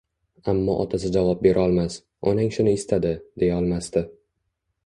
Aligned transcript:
Ammo 0.53 0.77
otasi 0.85 1.11
javob 1.17 1.43
berolmas, 1.47 1.99
Onang 2.31 2.51
shuni 2.57 2.75
istadi, 2.81 3.15
deyolmasdi 3.45 4.05